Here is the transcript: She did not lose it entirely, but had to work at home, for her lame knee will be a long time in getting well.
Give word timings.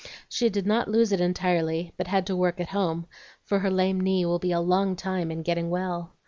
She 0.27 0.49
did 0.49 0.65
not 0.65 0.87
lose 0.87 1.11
it 1.11 1.21
entirely, 1.21 1.93
but 1.95 2.07
had 2.07 2.25
to 2.25 2.35
work 2.35 2.59
at 2.59 2.69
home, 2.69 3.05
for 3.45 3.59
her 3.59 3.69
lame 3.69 4.01
knee 4.01 4.25
will 4.25 4.39
be 4.39 4.51
a 4.51 4.59
long 4.59 4.95
time 4.95 5.29
in 5.29 5.43
getting 5.43 5.69
well. 5.69 6.13